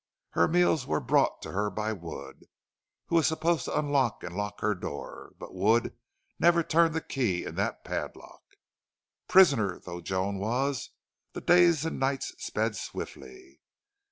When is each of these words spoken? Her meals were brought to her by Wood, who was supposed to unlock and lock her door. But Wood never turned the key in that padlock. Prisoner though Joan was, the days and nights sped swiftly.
Her 0.31 0.47
meals 0.47 0.87
were 0.87 0.99
brought 0.99 1.43
to 1.43 1.51
her 1.51 1.69
by 1.69 1.93
Wood, 1.93 2.45
who 3.05 3.17
was 3.17 3.27
supposed 3.27 3.65
to 3.65 3.77
unlock 3.77 4.23
and 4.23 4.35
lock 4.35 4.59
her 4.61 4.73
door. 4.73 5.35
But 5.37 5.53
Wood 5.53 5.95
never 6.39 6.63
turned 6.63 6.95
the 6.95 7.01
key 7.01 7.45
in 7.45 7.53
that 7.57 7.83
padlock. 7.83 8.41
Prisoner 9.27 9.79
though 9.85 10.01
Joan 10.01 10.39
was, 10.39 10.89
the 11.33 11.41
days 11.41 11.85
and 11.85 11.99
nights 11.99 12.33
sped 12.39 12.75
swiftly. 12.75 13.59